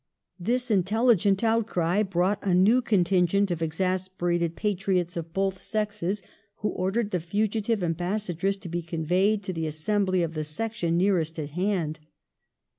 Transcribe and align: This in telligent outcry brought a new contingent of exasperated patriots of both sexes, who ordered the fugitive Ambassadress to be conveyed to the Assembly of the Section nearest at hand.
This 0.39 0.71
in 0.71 0.81
telligent 0.81 1.43
outcry 1.43 2.01
brought 2.01 2.43
a 2.43 2.55
new 2.55 2.81
contingent 2.81 3.51
of 3.51 3.61
exasperated 3.61 4.55
patriots 4.55 5.15
of 5.15 5.31
both 5.31 5.61
sexes, 5.61 6.23
who 6.55 6.69
ordered 6.69 7.11
the 7.11 7.19
fugitive 7.19 7.83
Ambassadress 7.83 8.57
to 8.57 8.67
be 8.67 8.81
conveyed 8.81 9.43
to 9.43 9.53
the 9.53 9.67
Assembly 9.67 10.23
of 10.23 10.33
the 10.33 10.43
Section 10.43 10.97
nearest 10.97 11.37
at 11.37 11.51
hand. 11.51 11.99